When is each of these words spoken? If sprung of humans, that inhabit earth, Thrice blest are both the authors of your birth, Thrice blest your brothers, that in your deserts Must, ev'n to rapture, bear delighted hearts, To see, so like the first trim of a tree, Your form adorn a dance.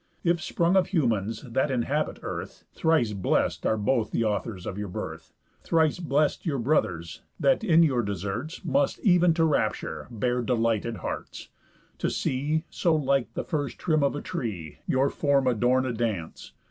If 0.23 0.41
sprung 0.41 0.75
of 0.75 0.87
humans, 0.87 1.43
that 1.43 1.69
inhabit 1.69 2.17
earth, 2.23 2.63
Thrice 2.73 3.13
blest 3.13 3.67
are 3.67 3.77
both 3.77 4.09
the 4.09 4.23
authors 4.23 4.65
of 4.65 4.75
your 4.75 4.87
birth, 4.87 5.31
Thrice 5.61 5.99
blest 5.99 6.43
your 6.43 6.57
brothers, 6.57 7.21
that 7.39 7.63
in 7.63 7.83
your 7.83 8.01
deserts 8.01 8.65
Must, 8.65 8.99
ev'n 9.05 9.35
to 9.35 9.45
rapture, 9.45 10.07
bear 10.09 10.41
delighted 10.41 10.97
hearts, 11.05 11.49
To 11.99 12.09
see, 12.09 12.63
so 12.71 12.95
like 12.95 13.31
the 13.35 13.43
first 13.43 13.77
trim 13.77 14.01
of 14.03 14.15
a 14.15 14.21
tree, 14.21 14.79
Your 14.87 15.11
form 15.11 15.45
adorn 15.45 15.85
a 15.85 15.93
dance. 15.93 16.53